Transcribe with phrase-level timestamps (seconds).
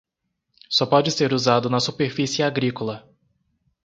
[0.67, 3.07] Só pode ser usado na superfície agrícola.